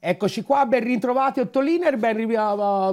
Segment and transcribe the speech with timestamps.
[0.00, 2.24] Eccoci qua, ben ritrovati Ottoliner, ben,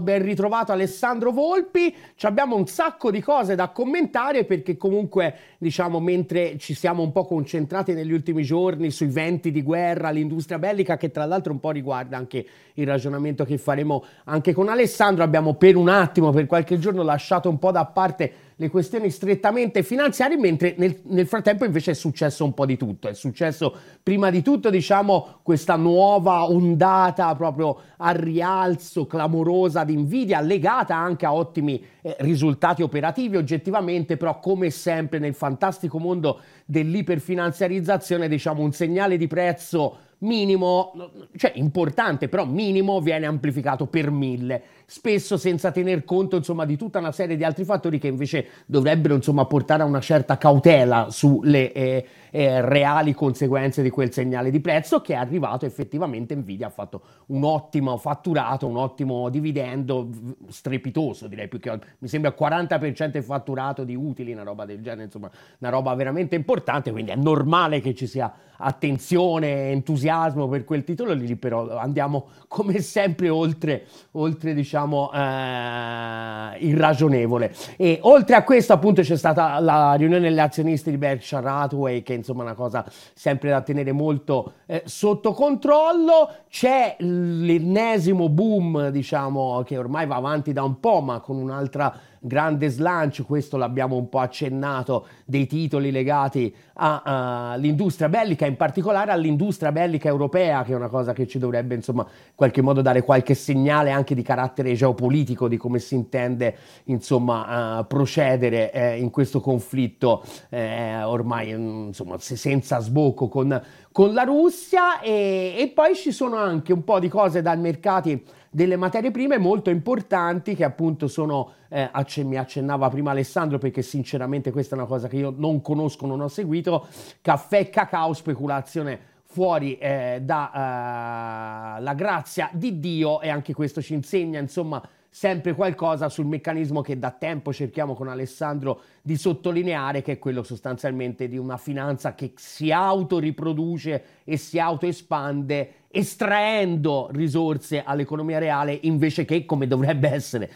[0.01, 1.95] ben, ritrovato Alessandro Volpi.
[2.15, 7.11] Ci abbiamo un sacco di cose da commentare perché comunque, diciamo, mentre ci siamo un
[7.11, 11.59] po' concentrati negli ultimi giorni sui venti di guerra, l'industria bellica, che tra l'altro un
[11.59, 16.47] po' riguarda anche il ragionamento che faremo anche con Alessandro, abbiamo per un attimo, per
[16.47, 21.65] qualche giorno, lasciato un po' da parte le questioni strettamente finanziarie, mentre nel, nel, frattempo
[21.65, 23.09] invece è successo un po' di tutto.
[23.09, 30.39] È successo prima di tutto, diciamo, questa nuova ondata proprio a rialzo clamorosa di Nvidia,
[30.39, 38.29] legata anche a ottimi eh, risultati operativi oggettivamente, però come sempre nel fantastico mondo dell'iperfinanziarizzazione,
[38.29, 40.93] diciamo, un segnale di prezzo minimo,
[41.35, 46.99] cioè importante, però minimo viene amplificato per mille, spesso senza tener conto insomma di tutta
[46.99, 51.71] una serie di altri fattori che invece dovrebbero insomma portare a una certa cautela sulle
[51.71, 56.71] eh, eh, reali conseguenze di quel segnale di prezzo che è arrivato effettivamente Nvidia ha
[56.71, 60.09] fatto un ottimo fatturato, un ottimo dividendo
[60.49, 65.05] strepitoso direi più che mi sembra 40% il fatturato di utili, una roba del genere,
[65.05, 65.29] insomma
[65.59, 71.13] una roba veramente importante, quindi è normale che ci sia attenzione, entusiasmo per quel titolo
[71.13, 77.53] lì, però andiamo come sempre oltre, oltre diciamo, eh, irragionevole.
[77.77, 82.13] E oltre a questo appunto c'è stata la riunione degli azionisti di Berkshire Hathaway, che
[82.13, 89.63] insomma è una cosa sempre da tenere molto eh, sotto controllo, c'è l'ennesimo boom, diciamo,
[89.65, 91.93] che ormai va avanti da un po', ma con un'altra
[92.25, 99.71] grande slancio, questo l'abbiamo un po' accennato, dei titoli legati all'industria bellica, in particolare all'industria
[99.71, 103.35] bellica europea, che è una cosa che ci dovrebbe insomma in qualche modo dare qualche
[103.35, 109.39] segnale anche di carattere geopolitico di come si intende insomma uh, procedere eh, in questo
[109.39, 114.99] conflitto eh, ormai insomma senza sbocco con, con la Russia.
[114.99, 118.21] E, e poi ci sono anche un po' di cose dai mercati
[118.55, 123.81] delle materie prime molto importanti che appunto sono, eh, acc- mi accennava prima Alessandro perché
[123.81, 126.87] sinceramente questa è una cosa che io non conosco, non ho seguito,
[127.21, 134.39] caffè cacao, speculazione fuori eh, dalla eh, grazia di Dio e anche questo ci insegna
[134.39, 140.19] insomma sempre qualcosa sul meccanismo che da tempo cerchiamo con Alessandro di sottolineare, che è
[140.19, 148.77] quello sostanzialmente di una finanza che si autoriproduce e si autoespande estraendo risorse all'economia reale
[148.83, 150.51] invece che come dovrebbe essere.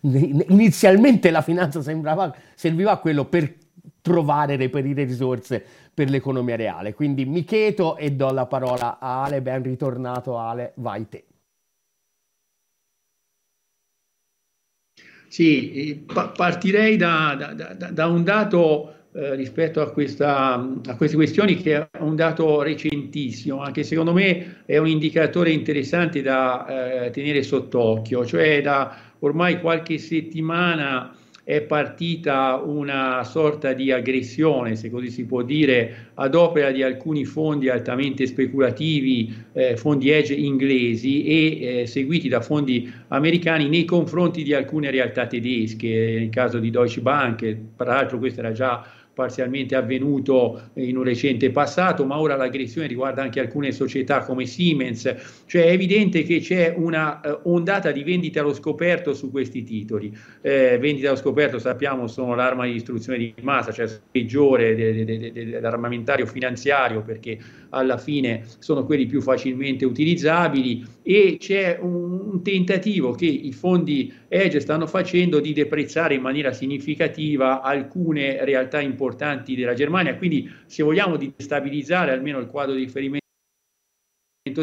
[0.02, 3.54] Inizialmente la finanza sembrava, serviva a quello per
[4.00, 6.94] trovare e reperire risorse per l'economia reale.
[6.94, 11.24] Quindi mi cheto e do la parola a Ale, ben ritornato Ale, vai te.
[15.28, 16.04] Sì,
[16.36, 20.54] partirei da, da, da, da un dato eh, rispetto a, questa,
[20.86, 26.20] a, queste questioni che è un dato recentissimo, anche secondo me è un indicatore interessante
[26.20, 31.14] da eh, tenere sott'occhio, cioè da ormai qualche settimana
[31.48, 37.24] è partita una sorta di aggressione, se così si può dire, ad opera di alcuni
[37.24, 44.42] fondi altamente speculativi, eh, fondi edge inglesi e eh, seguiti da fondi americani nei confronti
[44.42, 45.88] di alcune realtà tedesche,
[46.18, 48.84] nel caso di Deutsche Bank, tra l'altro questo era già
[49.18, 55.12] parzialmente avvenuto in un recente passato, ma ora l'aggressione riguarda anche alcune società come Siemens,
[55.46, 60.16] cioè è evidente che c'è una uh, ondata di vendita allo scoperto su questi titoli.
[60.40, 65.32] Eh, vendita allo scoperto sappiamo sono l'arma di distruzione di massa, cioè peggiore de, de,
[65.32, 67.38] de, dell'armamentario finanziario perché
[67.70, 70.86] alla fine sono quelli più facilmente utilizzabili.
[71.02, 76.52] E c'è un, un tentativo che i fondi Edge stanno facendo di deprezzare in maniera
[76.52, 82.84] significativa alcune realtà importanti della Germania, quindi se vogliamo di stabilizzare almeno il quadro di
[82.84, 83.26] riferimento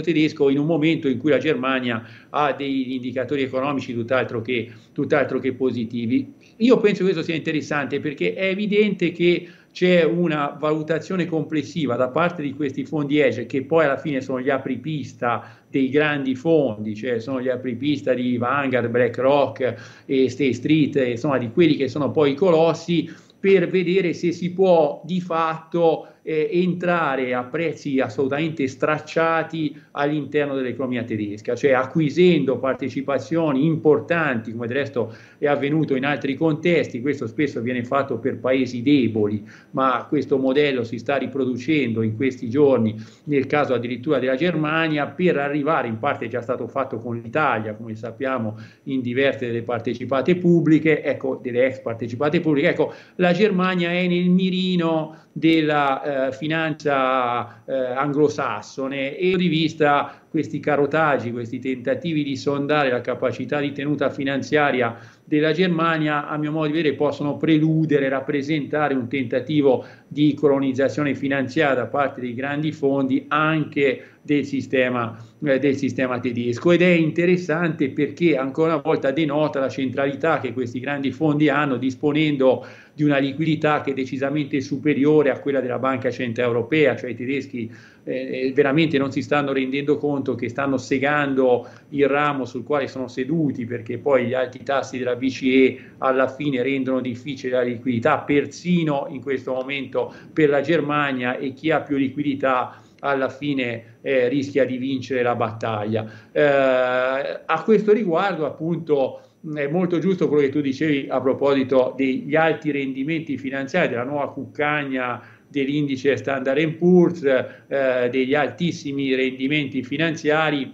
[0.02, 5.40] tedesco in un momento in cui la Germania ha degli indicatori economici tutt'altro che, tutt'altro
[5.40, 6.34] che positivi.
[6.58, 12.08] Io penso che questo sia interessante perché è evidente che c'è una valutazione complessiva da
[12.08, 16.96] parte di questi fondi EGE che poi alla fine sono gli apripista dei grandi fondi,
[16.96, 22.10] cioè sono gli apripista di Vanguard, BlackRock e State Street, insomma di quelli che sono
[22.10, 23.14] poi i colossi,
[23.46, 31.04] per vedere se si può di fatto eh, entrare a prezzi assolutamente stracciati all'interno dell'economia
[31.04, 37.62] tedesca, cioè acquisendo partecipazioni importanti, come del resto è avvenuto in altri contesti, questo spesso
[37.62, 42.96] viene fatto per paesi deboli, ma questo modello si sta riproducendo in questi giorni
[43.26, 47.76] nel caso addirittura della Germania per arrivare, in parte è già stato fatto con l'Italia,
[47.76, 53.92] come sappiamo, in diverse delle partecipate pubbliche, ecco, delle ex partecipate pubbliche, ecco, la Germania
[53.92, 62.24] è nel mirino della eh, finanza eh, anglosassone e di vista questi carotaggi, questi tentativi
[62.24, 67.36] di sondare la capacità di tenuta finanziaria della Germania, a mio modo di vedere, possono
[67.36, 75.18] preludere, rappresentare un tentativo di colonizzazione finanziaria da parte dei grandi fondi anche del sistema,
[75.44, 76.72] eh, del sistema tedesco.
[76.72, 81.78] Ed è interessante perché ancora una volta denota la centralità che questi grandi fondi hanno
[81.78, 87.10] disponendo di una liquidità che è decisamente superiore a quella della Banca Centrale Europea, cioè
[87.10, 87.72] i tedeschi
[88.06, 93.08] eh, veramente non si stanno rendendo conto che stanno segando il ramo sul quale sono
[93.08, 99.08] seduti perché poi gli alti tassi della BCE alla fine rendono difficile la liquidità, persino
[99.10, 104.66] in questo momento per la Germania e chi ha più liquidità alla fine eh, rischia
[104.66, 106.06] di vincere la battaglia.
[106.32, 109.20] Eh, a questo riguardo appunto
[109.54, 114.32] è molto giusto quello che tu dicevi a proposito degli alti rendimenti finanziari, della nuova
[114.32, 120.74] cuccagna dell'indice Standard Poor's, eh, degli altissimi rendimenti finanziari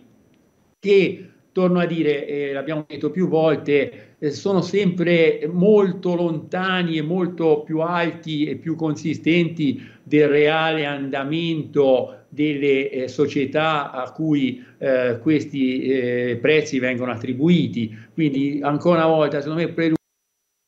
[0.80, 7.02] che, torno a dire, eh, l'abbiamo detto più volte, eh, sono sempre molto lontani e
[7.02, 15.20] molto più alti e più consistenti del reale andamento delle eh, società a cui eh,
[15.22, 17.96] questi eh, prezzi vengono attribuiti.
[18.14, 19.74] Quindi ancora una volta, secondo me,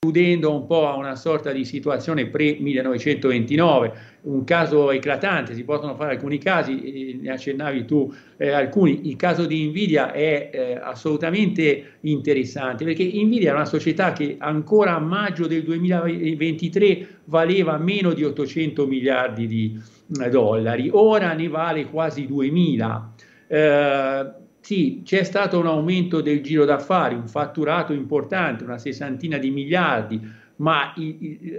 [0.04, 3.92] preludendo un po' a una sorta di situazione pre-1929,
[4.24, 9.16] un caso eclatante, si possono fare alcuni casi, eh, ne accennavi tu eh, alcuni, il
[9.16, 15.00] caso di Nvidia è eh, assolutamente interessante perché Nvidia è una società che ancora a
[15.00, 19.80] maggio del 2023 valeva meno di 800 miliardi di
[20.30, 23.14] dollari, ora ne vale quasi 2000.
[23.48, 29.52] Eh, sì, c'è stato un aumento del giro d'affari, un fatturato importante, una sessantina di
[29.52, 30.22] miliardi,
[30.58, 30.94] ma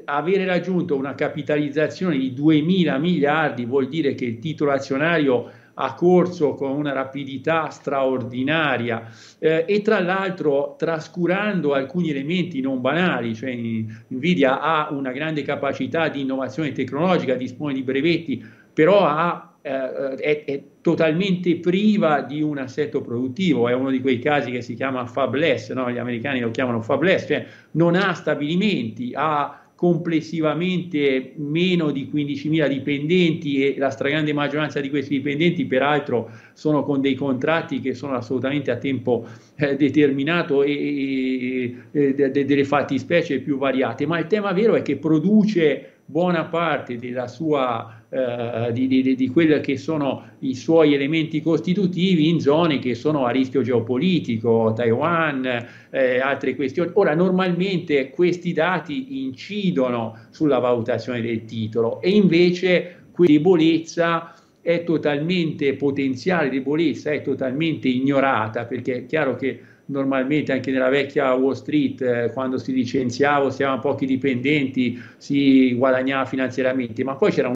[0.06, 6.54] avere raggiunto una capitalizzazione di 2000 miliardi vuol dire che il titolo azionario ha corso
[6.54, 14.60] con una rapidità straordinaria eh, e tra l'altro trascurando alcuni elementi non banali, cioè Nvidia
[14.60, 18.42] ha una grande capacità di innovazione tecnologica, dispone di brevetti,
[18.72, 24.18] però ha, eh, è, è, totalmente priva di un assetto produttivo, è uno di quei
[24.18, 25.90] casi che si chiama fabless, no?
[25.90, 33.64] gli americani lo chiamano fabless, cioè non ha stabilimenti, ha complessivamente meno di 15.000 dipendenti
[33.64, 38.70] e la stragrande maggioranza di questi dipendenti peraltro sono con dei contratti che sono assolutamente
[38.70, 39.26] a tempo
[39.56, 44.82] eh, determinato e, e, e de, delle fattispecie più variate, ma il tema vero è
[44.82, 50.94] che produce buona parte della sua, eh, di, di, di quelli che sono i suoi
[50.94, 56.92] elementi costitutivi in zone che sono a rischio geopolitico, Taiwan, eh, altre questioni.
[56.94, 65.74] Ora, normalmente questi dati incidono sulla valutazione del titolo e invece quella debolezza è totalmente
[65.74, 72.00] potenziale debolezza, è totalmente ignorata perché è chiaro che normalmente anche nella vecchia Wall Street,
[72.00, 77.54] eh, quando si licenziava, si avevano pochi dipendenti, si guadagnava finanziariamente, ma poi c'era un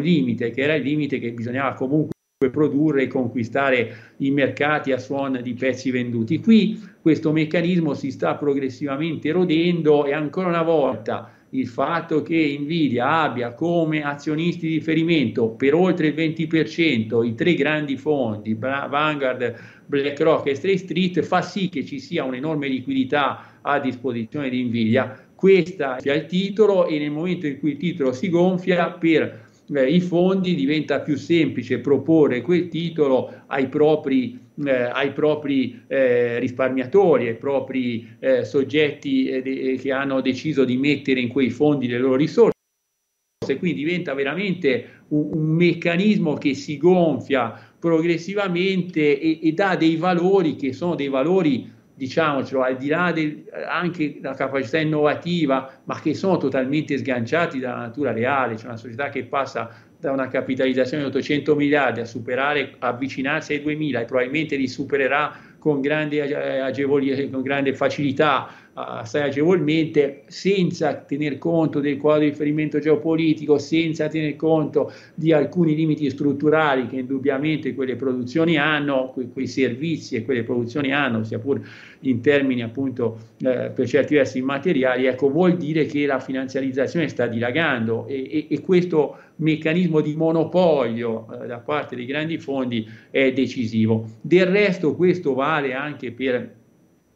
[0.00, 2.14] limite, che era il limite che bisognava comunque
[2.50, 6.40] produrre e conquistare i mercati a suon di pezzi venduti.
[6.40, 13.22] Qui questo meccanismo si sta progressivamente erodendo e ancora una volta il fatto che Nvidia
[13.22, 19.54] abbia come azionisti di riferimento per oltre il 20% i tre grandi fondi, Vanguard,
[19.86, 25.26] BlackRock e State Street, fa sì che ci sia un'enorme liquidità a disposizione di Nvidia.
[25.34, 29.88] Questa è il titolo e nel momento in cui il titolo si gonfia per eh,
[29.88, 37.28] i fondi diventa più semplice proporre quel titolo ai propri, eh, ai propri eh, risparmiatori,
[37.28, 41.98] ai propri eh, soggetti eh, de- che hanno deciso di mettere in quei fondi le
[41.98, 42.54] loro risorse.
[43.58, 50.56] Quindi diventa veramente un, un meccanismo che si gonfia progressivamente e, e dà dei valori
[50.56, 56.14] che sono dei valori diciamocelo, al di là del, anche della capacità innovativa, ma che
[56.14, 61.10] sono totalmente sganciati dalla natura reale, c'è una società che passa da una capitalizzazione di
[61.10, 67.42] 800 miliardi a superare, avvicinarsi ai 2000 e probabilmente li supererà con grande, agevoli, con
[67.42, 74.92] grande facilità assai agevolmente senza tener conto del quadro di riferimento geopolitico, senza tener conto
[75.14, 80.92] di alcuni limiti strutturali che indubbiamente quelle produzioni hanno, que- quei servizi e quelle produzioni
[80.92, 81.60] hanno, sia pur
[82.00, 87.26] in termini appunto eh, per certi versi immateriali, ecco, vuol dire che la finanziarizzazione sta
[87.26, 93.32] dilagando e, e, e questo meccanismo di monopolio eh, da parte dei grandi fondi è
[93.32, 94.06] decisivo.
[94.20, 96.58] Del resto questo vale anche per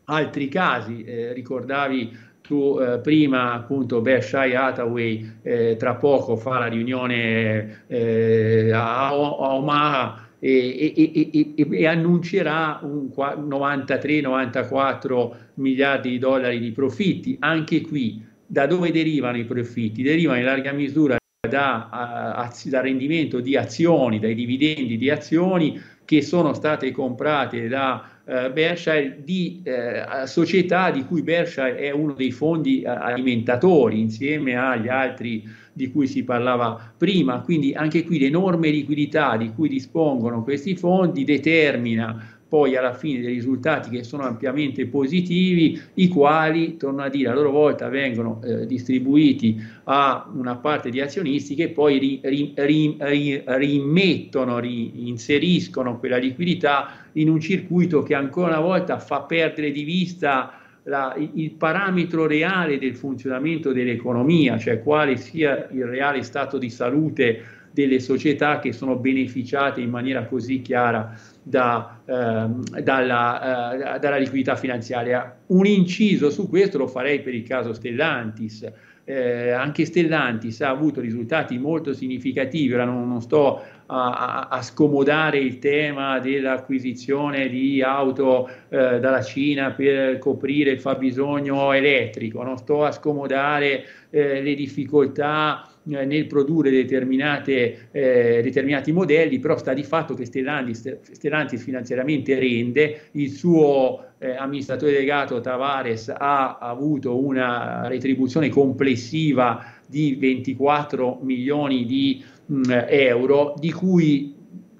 [0.04, 6.66] altri casi, eh, ricordavi tu eh, prima appunto Berkshire Hathaway eh, tra poco fa la
[6.66, 16.60] riunione eh, a, a Omaha e, e, e, e annuncerà un 93-94 miliardi di dollari
[16.60, 17.38] di profitti.
[17.40, 20.02] Anche qui, da dove derivano i profitti?
[20.02, 21.16] Derivano in larga misura
[21.48, 28.13] da, uh, dal rendimento di azioni, dai dividendi di azioni che sono state comprate da
[28.24, 34.88] uh, Berkshire di uh, società di cui Berkshire è uno dei fondi alimentatori insieme agli
[34.88, 40.76] altri di cui si parlava prima, quindi anche qui l'enorme liquidità di cui dispongono questi
[40.76, 47.08] fondi determina poi alla fine dei risultati che sono ampiamente positivi, i quali, torno a
[47.08, 52.20] dire, a loro volta vengono eh, distribuiti a una parte di azionisti che poi ri,
[52.22, 59.72] ri, ri, rimettono, inseriscono quella liquidità in un circuito che ancora una volta fa perdere
[59.72, 66.58] di vista la, il parametro reale del funzionamento dell'economia, cioè quale sia il reale stato
[66.58, 67.42] di salute
[67.72, 74.56] delle società che sono beneficiate in maniera così chiara da, eh, dalla, eh, dalla, liquidità
[74.56, 75.36] finanziaria.
[75.46, 78.66] Un inciso su questo lo farei per il caso Stellantis.
[79.06, 85.38] Eh, anche Stellantis ha avuto risultati molto significativi, ora non, non sto a, a, scomodare
[85.38, 92.82] il tema dell'acquisizione di auto eh, dalla Cina per coprire il fabbisogno elettrico, non sto
[92.86, 100.24] a scomodare eh, le difficoltà nel produrre eh, determinati modelli, però sta di fatto che
[100.24, 109.64] Stellantis, Stellantis finanziariamente rende, il suo eh, amministratore delegato Tavares ha avuto una retribuzione complessiva
[109.86, 114.34] di 24 milioni di mh, mm, euro, di cui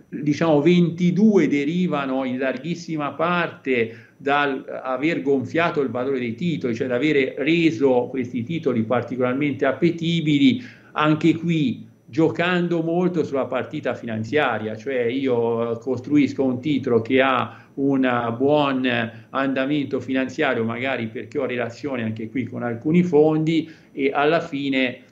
[0.08, 6.94] diciamo 22 derivano in larghissima parte dal aver gonfiato il valore dei titoli, cioè da
[6.94, 10.62] avere reso questi titoli particolarmente appetibili,
[10.96, 18.34] anche qui giocando molto sulla partita finanziaria, cioè io costruisco un titolo che ha un
[18.36, 18.88] buon
[19.30, 25.02] andamento finanziario, magari perché ho relazione anche qui con alcuni fondi e alla fine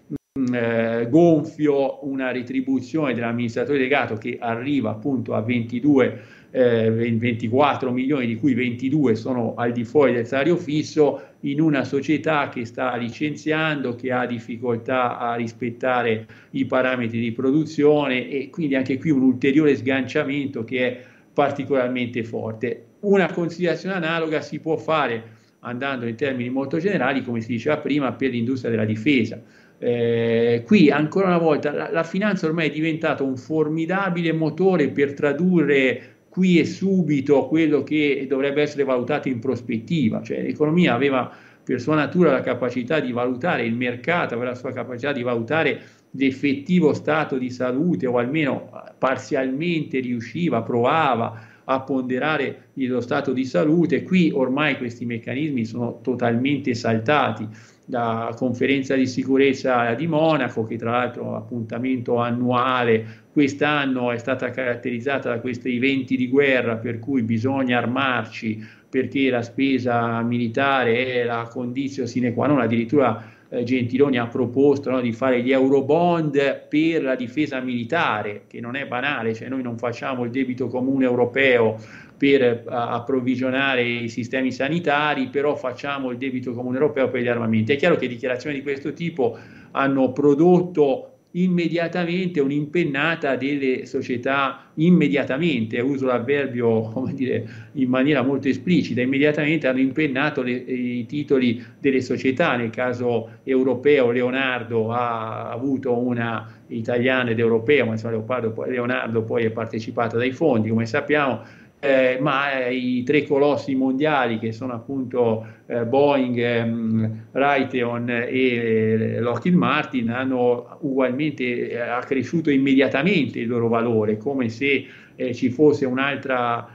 [0.53, 6.23] eh, gonfio una retribuzione dell'amministratore delegato che arriva appunto a 22
[6.53, 11.85] eh, 24 milioni di cui 22 sono al di fuori del salario fisso in una
[11.85, 18.75] società che sta licenziando, che ha difficoltà a rispettare i parametri di produzione e quindi
[18.75, 22.85] anche qui un ulteriore sganciamento che è particolarmente forte.
[23.01, 28.13] Una considerazione analoga si può fare andando in termini molto generali, come si diceva prima,
[28.13, 29.41] per l'industria della difesa
[29.85, 35.13] eh, qui ancora una volta la, la, finanza ormai è diventata un formidabile motore per
[35.13, 41.31] tradurre qui e subito quello che dovrebbe essere valutato in prospettiva, cioè l'economia aveva
[41.63, 45.81] per sua natura la capacità di valutare il mercato, aveva la sua capacità di valutare
[46.13, 54.03] l'effettivo stato di salute o almeno parzialmente riusciva, provava a ponderare lo stato di salute,
[54.03, 57.47] qui ormai questi meccanismi sono totalmente saltati.
[57.87, 64.19] La conferenza di sicurezza di Monaco, che tra l'altro è un appuntamento annuale, quest'anno è
[64.19, 71.07] stata caratterizzata da questi eventi di guerra per cui bisogna armarci perché la spesa militare
[71.07, 75.53] è la condizione sine qua non, addirittura eh, Gentiloni ha proposto no, di fare gli
[75.53, 80.69] eurobond per la difesa militare, che non è banale, cioè noi non facciamo il debito
[80.69, 81.77] comune europeo
[82.17, 87.73] per approvvigionare i sistemi sanitari, però facciamo il debito comune europeo per gli armamenti.
[87.73, 89.37] È chiaro che dichiarazioni di questo tipo
[89.73, 99.01] hanno prodotto immediatamente un'impennata delle società, immediatamente, uso l'avverbio come dire, in maniera molto esplicita,
[99.01, 106.61] immediatamente hanno impennato le, i titoli delle società, nel caso europeo Leonardo ha avuto una
[106.69, 108.23] italiana ed europea, ma insomma
[108.67, 111.43] Leonardo poi è partecipato dai fondi, come sappiamo,
[111.85, 118.29] eh, ma eh, i tre colossi mondiali che sono appunto eh, Boeing, ehm, Raytheon e
[118.31, 124.87] eh, Lockheed Martin hanno ugualmente accresciuto immediatamente il loro valore, come se
[125.17, 126.69] eh, ci fosse un'altra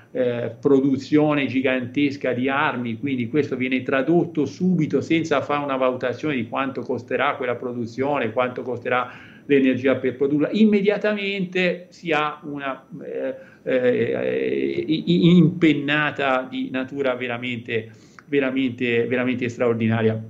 [0.59, 6.81] produzione gigantesca di armi, quindi questo viene tradotto subito senza fare una valutazione di quanto
[6.81, 9.11] costerà quella produzione, quanto costerà
[9.47, 12.85] l'energia per produrla, immediatamente si ha una
[13.63, 17.91] eh, impennata di natura veramente,
[18.25, 20.21] veramente, veramente straordinaria.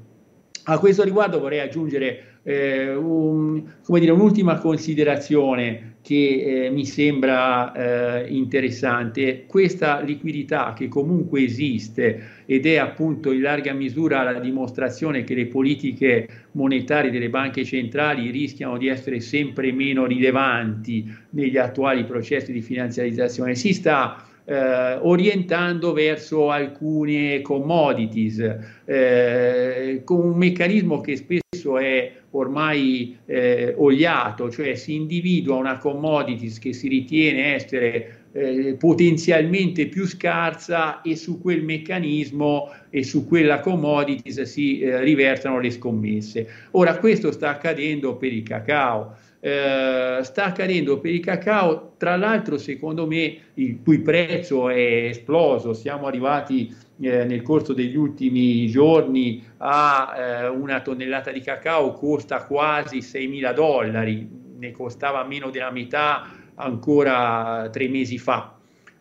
[0.70, 8.28] A questo riguardo vorrei aggiungere Eh, un, dire, un'ultima considerazione che eh, mi sembra eh,
[8.30, 15.36] interessante, questa liquidità che comunque esiste ed è appunto in larga misura la dimostrazione che
[15.36, 22.54] le politiche monetarie delle banche centrali rischiano di essere sempre meno rilevanti negli attuali processi
[22.54, 31.42] di finanziarizzazione, si sta eh, orientando verso alcune commodities, eh, con un meccanismo che spesso
[31.76, 39.88] è ormai eh, oliato, cioè si individua una commodities che si ritiene essere eh, potenzialmente
[39.88, 46.48] più scarsa e su quel meccanismo e su quella commodities si eh, riversano le scommesse.
[46.72, 49.16] Ora questo sta accadendo per il cacao.
[49.40, 55.74] Eh, sta accadendo per il cacao, tra l'altro secondo me il cui prezzo è esploso,
[55.74, 62.46] siamo arrivati eh, nel corso degli ultimi giorni a eh, una tonnellata di cacao costa
[62.46, 64.28] quasi 6 mila dollari,
[64.58, 66.26] ne costava meno della metà
[66.56, 68.57] ancora tre mesi fa.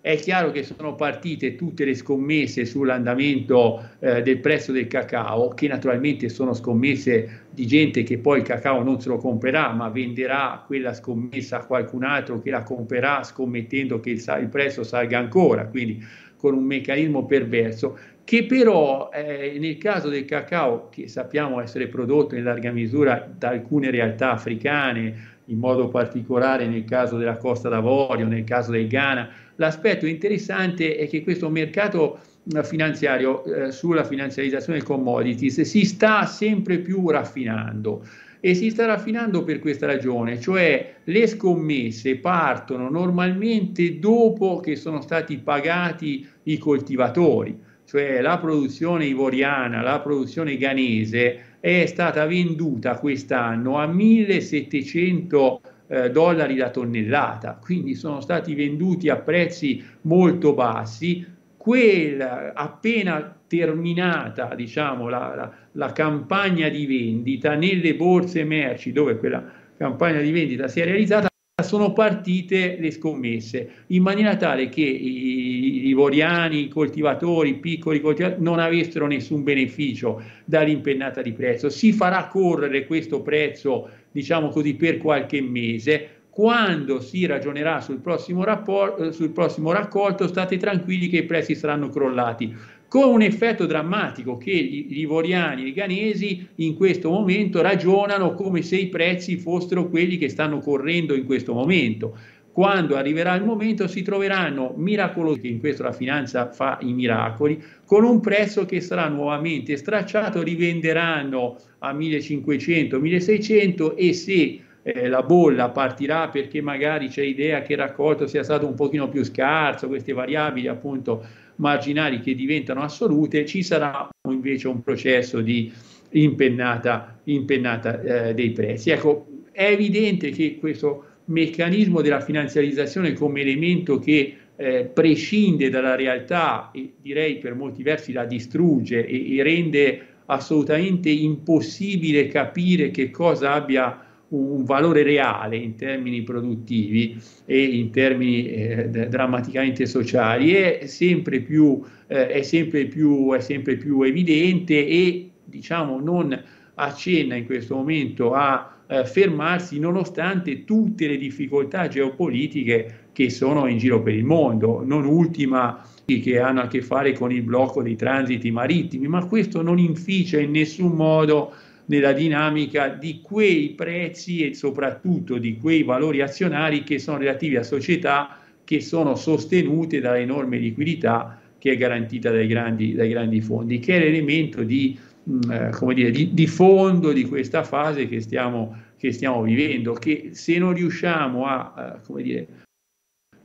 [0.07, 5.67] È chiaro che sono partite tutte le scommesse sull'andamento eh, del prezzo del cacao, che
[5.67, 10.63] naturalmente sono scommesse di gente che poi il cacao non se lo comprerà, ma venderà
[10.65, 15.67] quella scommessa a qualcun altro che la comprerà scommettendo che il, il prezzo salga ancora,
[15.67, 16.01] quindi
[16.37, 22.37] con un meccanismo perverso che però eh, nel caso del cacao, che sappiamo essere prodotto
[22.37, 28.27] in larga misura da alcune realtà africane, in modo particolare nel caso della Costa d'Avorio,
[28.27, 29.29] nel caso del Ghana.
[29.57, 32.19] L'aspetto interessante è che questo mercato
[32.55, 38.05] eh, finanziario eh, sulla finanziarizzazione del commodities si sta sempre più raffinando
[38.41, 45.01] e si sta raffinando per questa ragione, cioè le scommesse partono normalmente dopo che sono
[45.01, 53.79] stati pagati i coltivatori, cioè la produzione ivoriana, la produzione ghanese è stata venduta quest'anno
[53.79, 61.35] a 1700 eh, dollari la tonnellata, quindi sono stati venduti a prezzi molto bassi.
[61.57, 69.45] Quella appena terminata diciamo, la, la, la campagna di vendita nelle borse merci dove quella
[69.77, 71.29] campagna di vendita si è realizzata
[71.63, 78.43] sono partite le scommesse in maniera tale che i livoriani, i coltivatori, i piccoli coltivatori
[78.43, 81.71] non avessero nessun beneficio dall'impennata di prezzo.
[81.71, 86.09] Si farà correre questo prezzo, diciamo così, per qualche mese.
[86.29, 91.89] Quando si ragionerà sul prossimo, rapport, sul prossimo raccolto, state tranquilli che i prezzi saranno
[91.89, 92.55] crollati
[92.97, 98.63] con un effetto drammatico che gli livoriani e i ghanesi in questo momento ragionano come
[98.63, 102.17] se i prezzi fossero quelli che stanno correndo in questo momento.
[102.53, 107.63] Quando arriverà il momento si troveranno miracolosi, che in questo la finanza fa i miracoli,
[107.85, 115.23] con un prezzo che sarà nuovamente stracciato, rivenderanno a 1500, 1600 e se eh, la
[115.23, 119.87] bolla partirà perché magari c'è idea che il raccolto sia stato un pochino più scarso,
[119.87, 125.73] queste variabili appunto marginali che diventano assolute, ci sarà invece un processo di
[126.11, 128.91] impennata, impennata eh, dei prezzi.
[128.91, 136.71] Ecco, è evidente che questo meccanismo della finanziarizzazione come elemento che eh, prescinde dalla realtà
[136.73, 143.53] e direi per molti versi la distrugge e, e rende assolutamente impossibile capire che cosa
[143.53, 150.53] abbia un valore reale in termini produttivi e in termini eh, drammaticamente sociali.
[150.53, 156.43] È sempre, più, eh, è, sempre più, è sempre più evidente e diciamo non
[156.75, 163.79] accenna in questo momento a eh, fermarsi nonostante tutte le difficoltà geopolitiche che sono in
[163.79, 167.97] giro per il mondo, non ultima che hanno a che fare con il blocco dei
[167.97, 171.53] transiti marittimi, ma questo non inficia in nessun modo
[171.87, 177.63] nella dinamica di quei prezzi e soprattutto di quei valori azionari che sono relativi a
[177.63, 183.97] società che sono sostenute dall'enorme liquidità che è garantita dai grandi, dai grandi fondi, che
[183.97, 189.13] è l'elemento di, mh, eh, dire, di, di, fondo di questa fase che stiamo, che
[189.13, 192.47] stiamo vivendo, che se non riusciamo a, eh, dire,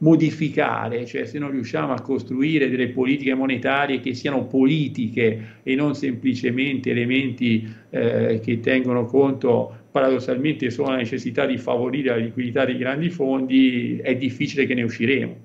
[0.01, 5.95] modificare, cioè se non riusciamo a costruire delle politiche monetarie che siano politiche e non
[5.95, 12.77] semplicemente elementi eh, che tengono conto paradossalmente solo della necessità di favorire la liquidità dei
[12.77, 15.35] grandi fondi, è difficile che ne usciremo.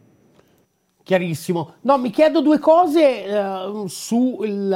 [1.02, 1.74] Chiarissimo.
[1.82, 4.70] No, mi chiedo due cose eh, sul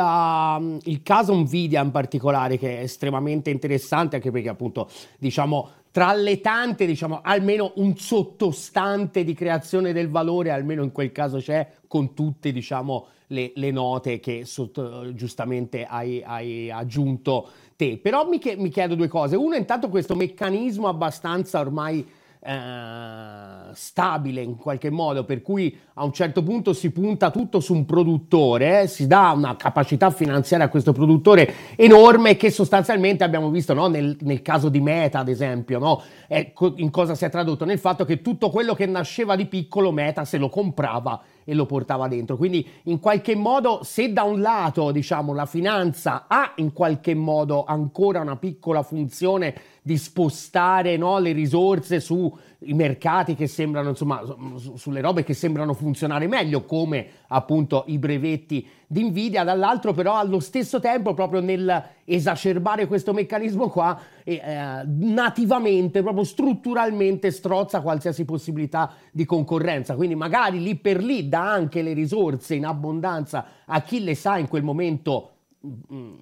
[1.02, 4.88] caso Nvidia in particolare, che è estremamente interessante, anche perché appunto,
[5.18, 11.10] diciamo, tra le tante, diciamo, almeno un sottostante di creazione del valore, almeno in quel
[11.12, 17.98] caso c'è, con tutte, diciamo, le, le note che sotto, giustamente hai, hai, aggiunto te.
[17.98, 19.36] Però mi, mi chiedo due cose.
[19.36, 22.06] Uno, intanto questo meccanismo abbastanza ormai
[22.42, 27.74] eh, stabile in qualche modo, per cui a un certo punto si punta tutto su
[27.74, 33.50] un produttore, eh, si dà una capacità finanziaria a questo produttore enorme che sostanzialmente abbiamo
[33.50, 33.88] visto no?
[33.88, 36.02] nel, nel, caso di Meta, ad esempio, no?
[36.28, 37.66] eh, in cosa si è tradotto?
[37.66, 41.66] Nel fatto che tutto quello che nasceva di piccolo Meta se lo comprava e lo
[41.66, 42.36] portava dentro.
[42.36, 47.64] Quindi in qualche modo se da un lato diciamo la finanza ha in qualche modo
[47.64, 52.30] ancora una piccola funzione di spostare no, le risorse sui
[52.74, 54.22] mercati che sembrano, insomma,
[54.56, 60.16] su, sulle robe che sembrano funzionare meglio, come appunto i brevetti di Nvidia, dall'altro però
[60.16, 64.40] allo stesso tempo proprio nel esacerbare questo meccanismo qua, eh,
[64.84, 69.94] nativamente, proprio strutturalmente strozza qualsiasi possibilità di concorrenza.
[69.94, 74.36] Quindi magari lì per lì dà anche le risorse in abbondanza a chi le sa
[74.36, 75.29] in quel momento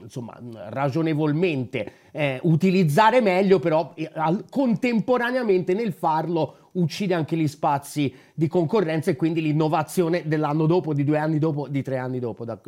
[0.01, 0.37] insomma,
[0.69, 4.11] ragionevolmente eh, utilizzare meglio, però eh,
[4.51, 11.05] contemporaneamente nel farlo uccide anche gli spazi di concorrenza e quindi l'innovazione dell'anno dopo, di
[11.05, 12.59] due anni dopo, di tre anni dopo, da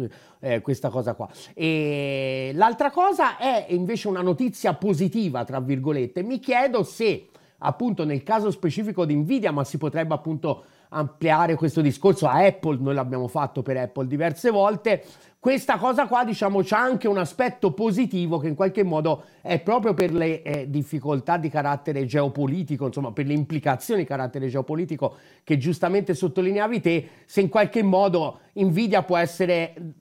[0.40, 1.28] eh, questa cosa qua.
[1.54, 6.22] E l'altra cosa è invece una notizia positiva, tra virgolette.
[6.22, 7.26] Mi chiedo se
[7.58, 12.26] appunto nel caso specifico di Nvidia, ma si potrebbe appunto ampliare questo discorso.
[12.26, 15.04] A Apple, noi l'abbiamo fatto per Apple diverse volte,
[15.40, 19.94] questa cosa qua, diciamo, c'ha anche un aspetto positivo che in qualche modo è proprio
[19.94, 25.56] per le eh, difficoltà di carattere geopolitico, insomma, per le implicazioni di carattere geopolitico che
[25.56, 29.94] giustamente sottolineavi te, se in qualche modo Nvidia può essere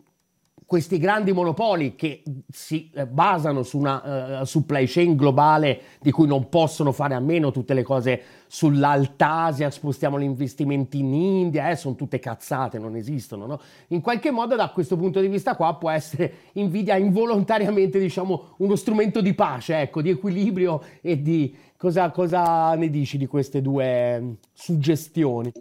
[0.70, 6.28] questi grandi monopoli che si eh, basano su una uh, supply chain globale di cui
[6.28, 11.76] non possono fare a meno tutte le cose sull'Altasia, spostiamo gli investimenti in India, eh,
[11.76, 13.46] sono tutte cazzate, non esistono.
[13.46, 13.62] No?
[13.90, 18.76] In qualche modo da questo punto di vista qua può essere Nvidia involontariamente diciamo uno
[18.76, 24.20] strumento di pace, ecco, di equilibrio e di cosa, cosa ne dici di queste due
[24.20, 25.52] mm, suggestioni?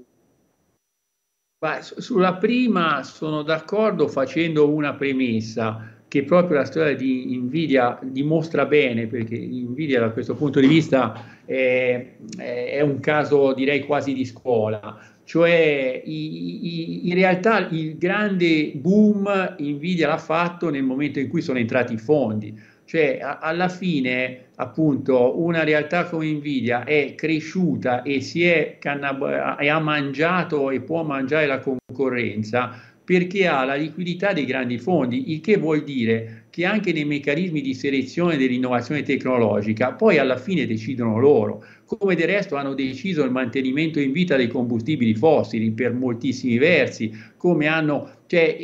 [1.59, 8.65] Beh, sulla prima sono d'accordo facendo una premessa che proprio la storia di Nvidia dimostra
[8.65, 14.25] bene, perché Nvidia da questo punto di vista è, è un caso direi quasi di
[14.25, 21.29] scuola, cioè i, i, in realtà il grande boom Nvidia l'ha fatto nel momento in
[21.29, 22.59] cui sono entrati i fondi.
[22.87, 29.61] Cioè, a, alla fine, appunto, una realtà come Nvidia è cresciuta e, si è cannab-
[29.61, 35.33] e ha mangiato e può mangiare la concorrenza perché ha la liquidità dei grandi fondi,
[35.33, 40.67] il che vuol dire che anche nei meccanismi di selezione dell'innovazione tecnologica poi alla fine
[40.67, 45.95] decidono loro, come del resto hanno deciso il mantenimento in vita dei combustibili fossili per
[45.95, 48.59] moltissimi versi, come hanno cioè,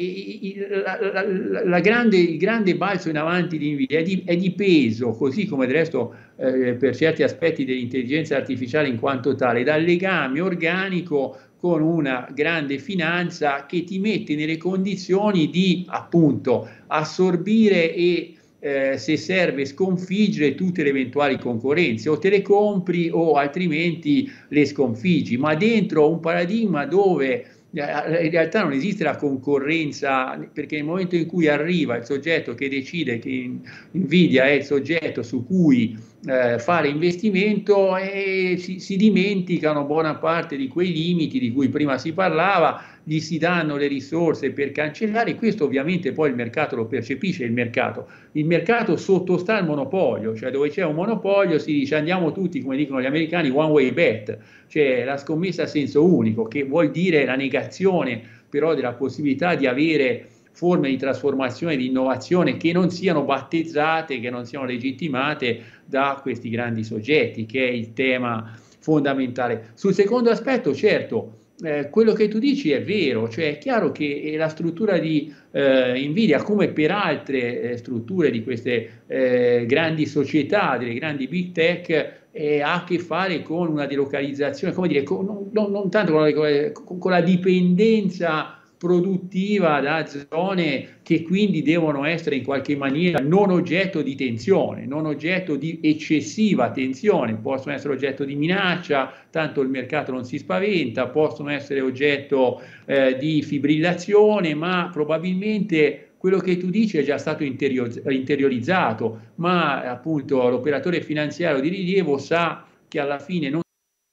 [0.84, 5.12] la, la, la grande, il grande balzo in avanti di Nvidia è è di peso,
[5.12, 10.42] così come del resto eh, per certi aspetti dell'intelligenza artificiale in quanto tale, dal legame
[10.42, 18.98] organico con una grande finanza che ti mette nelle condizioni di appunto assorbire e eh,
[18.98, 25.38] se serve sconfiggere tutte le eventuali concorrenze o te le compri o altrimenti le sconfiggi,
[25.38, 31.24] ma dentro un paradigma dove in realtà non esiste la concorrenza perché nel momento in
[31.24, 33.50] cui arriva il soggetto che decide che
[33.92, 40.56] Nvidia è il soggetto su cui eh, fare investimento e si, si, dimenticano buona parte
[40.56, 45.34] di quei limiti di cui prima si parlava, gli si danno le risorse per cancellare,
[45.34, 48.08] questo ovviamente poi il mercato lo percepisce, il mercato.
[48.32, 52.76] Il mercato sottostà al monopolio, cioè dove c'è un monopolio si dice andiamo tutti, come
[52.76, 57.24] dicono gli americani, one way bet, cioè la scommessa a senso unico, che vuol dire
[57.24, 63.24] la negazione però della possibilità di avere forme di trasformazione, di innovazione che non siano
[63.24, 69.72] battezzate, che non siano legittimate da questi grandi soggetti, che è il tema fondamentale.
[69.74, 74.34] Sul secondo aspetto, certo, eh, quello che tu dici è vero, cioè è chiaro che
[74.36, 80.76] la struttura di eh, Nvidia, come per altre eh, strutture di queste eh, grandi società,
[80.78, 85.48] delle grandi big tech, eh, ha a che fare con una delocalizzazione, come dire, con,
[85.50, 92.36] non, non, tanto con la, con la dipendenza produttiva da zone che quindi devono essere
[92.36, 98.24] in qualche maniera non oggetto di tensione, non oggetto di eccessiva tensione, possono essere oggetto
[98.24, 104.90] di minaccia, tanto il mercato non si spaventa, possono essere oggetto eh, di fibrillazione, ma
[104.92, 112.18] probabilmente quello che tu dici è già stato interiorizzato, ma appunto l'operatore finanziario di rilievo
[112.18, 113.62] sa che alla fine non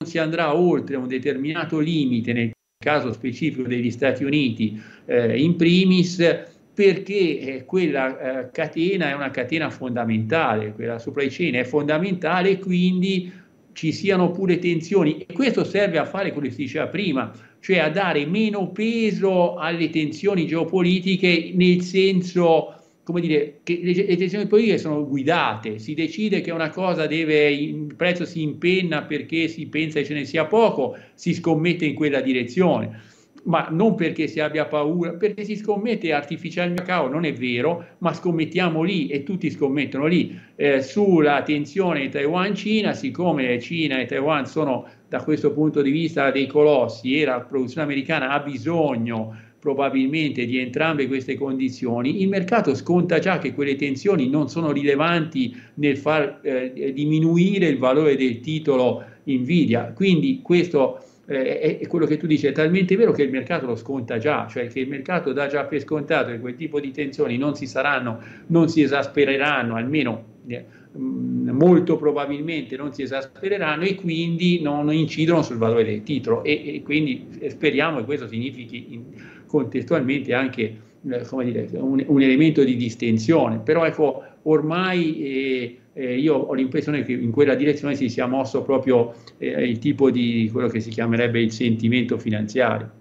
[0.06, 2.52] si andrà oltre un determinato limite, nel
[2.82, 6.18] caso specifico degli Stati Uniti eh, in primis,
[6.74, 12.60] perché eh, quella eh, catena è una catena fondamentale, quella supply chain è fondamentale e
[12.60, 13.32] quindi
[13.74, 15.20] ci siano pure tensioni.
[15.20, 19.56] E questo serve a fare quello che si diceva prima, cioè a dare meno peso
[19.56, 22.81] alle tensioni geopolitiche nel senso
[23.12, 27.94] come dire, che le, tensioni politiche sono guidate, si decide che una cosa deve, il
[27.96, 32.22] prezzo si impenna perché si pensa che ce ne sia poco, si scommette in quella
[32.22, 33.10] direzione.
[33.44, 38.14] Ma non perché si abbia paura, perché si scommette artificialmente, cacao non è vero, ma
[38.14, 40.40] scommettiamo lì e tutti scommettono lì.
[40.56, 46.48] Eh, sulla tensione Taiwan-Cina, siccome Cina e Taiwan sono da questo punto di vista dei
[46.48, 53.20] colossi e la produzione americana ha bisogno probabilmente di entrambe queste condizioni, il mercato sconta
[53.20, 59.04] già che quelle tensioni non sono rilevanti nel far eh, diminuire il valore del titolo
[59.24, 59.94] Nvidia.
[59.96, 63.76] Quindi questo eh, è, quello che tu dici è talmente vero che il mercato lo
[63.76, 67.38] sconta già, cioè che il mercato dà già per scontato che quel tipo di tensioni
[67.38, 74.62] non si saranno, non si esaspereranno, almeno eh, molto probabilmente non si esaspereranno e quindi
[74.62, 79.04] non incidono sul valore del titolo e, e quindi speriamo che questo significhi in,
[79.48, 80.62] contestualmente anche
[81.10, 87.04] eh, dire, un, un, elemento di distensione, però ecco ormai eh, eh, io ho l'impressione
[87.04, 90.90] che in quella direzione si sia mosso proprio eh, il tipo di quello che si
[90.90, 93.00] chiamerebbe il sentimento finanziario.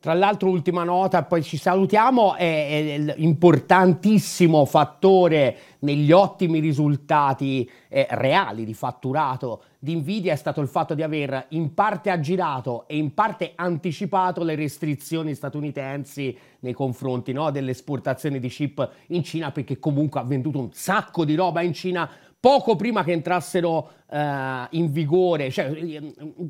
[0.00, 8.64] Tra l'altro, ultima nota, poi ci salutiamo, è, l'importantissimo fattore negli ottimi risultati eh, reali
[8.64, 13.14] di fatturato di Nvidia è stato il fatto di aver in parte aggirato e in
[13.14, 19.78] parte anticipato le restrizioni statunitensi nei confronti no, delle esportazioni di chip in Cina, perché
[19.78, 24.16] comunque ha venduto un sacco di roba in Cina poco prima che entrassero uh,
[24.70, 25.76] in vigore, cioè,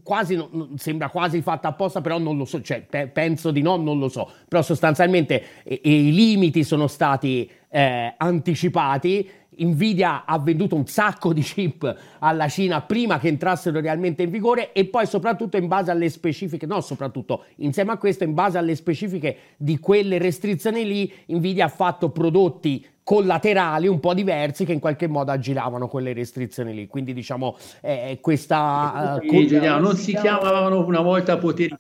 [0.03, 0.39] quasi,
[0.77, 4.09] sembra quasi fatta apposta, però non lo so, cioè, pe- penso di no, non lo
[4.09, 9.31] so, però sostanzialmente e- e i limiti sono stati eh, anticipati.
[9.59, 14.73] Nvidia ha venduto un sacco di chip alla Cina prima che entrassero realmente in vigore
[14.73, 18.75] e poi soprattutto in base alle specifiche, no soprattutto insieme a questo, in base alle
[18.75, 24.81] specifiche di quelle restrizioni lì, Nvidia ha fatto prodotti collaterali un po' diversi che in
[24.81, 26.87] qualche modo aggiravano quelle restrizioni lì.
[26.87, 29.19] Quindi diciamo eh, questa...
[29.23, 31.75] Uh, Giuliano, non si chiamavano una volta poteri...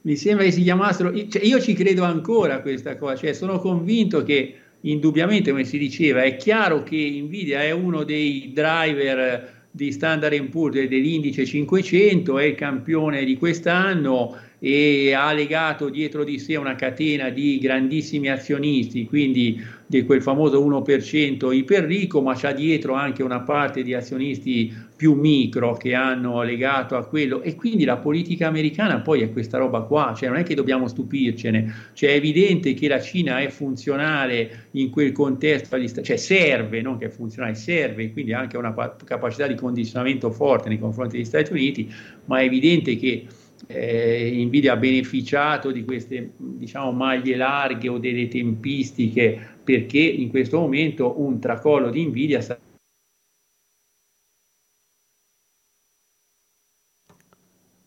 [0.00, 1.12] Mi sembra che si chiamassero...
[1.28, 5.78] Cioè, io ci credo ancora a questa cosa, cioè sono convinto che indubbiamente, come si
[5.78, 12.44] diceva, è chiaro che Nvidia è uno dei driver di Standard Poor's dell'indice 500, è
[12.44, 19.04] il campione di quest'anno e ha legato dietro di sé una catena di grandissimi azionisti,
[19.04, 24.72] quindi di quel famoso 1% iperricco, ma c'ha dietro anche una parte di azionisti
[25.04, 27.42] più micro che hanno legato a quello.
[27.42, 30.88] E quindi la politica americana poi è questa roba qua, cioè non è che dobbiamo
[30.88, 36.96] stupircene, cioè è evidente che la Cina è funzionale in quel contesto, cioè serve, non
[36.96, 38.72] che è funzionale, serve, quindi anche una
[39.04, 41.92] capacità di condizionamento forte nei confronti degli Stati Uniti,
[42.24, 43.26] ma è evidente che
[43.66, 50.58] eh, Nvidia ha beneficiato di queste diciamo, maglie larghe o delle tempistiche perché in questo
[50.58, 52.58] momento un tracollo di Nvidia sta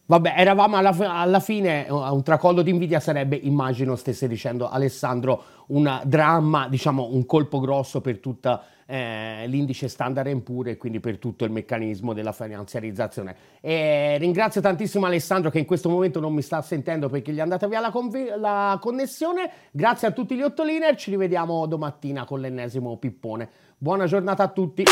[0.10, 6.02] Vabbè, eravamo alla, alla, fine, un tracollo di Nvidia sarebbe, immagino stesse dicendo Alessandro, un
[6.06, 11.44] dramma, diciamo un colpo grosso per tutta eh, l'indice standard Poor's e quindi per tutto
[11.44, 13.36] il meccanismo della finanziarizzazione.
[13.60, 17.42] E ringrazio tantissimo Alessandro che in questo momento non mi sta sentendo perché gli è
[17.42, 19.52] andata via la, conv- la connessione.
[19.72, 23.50] Grazie a tutti gli ottoliner, ci rivediamo domattina con l'ennesimo pippone.
[23.78, 24.86] Buona giornata a tutti.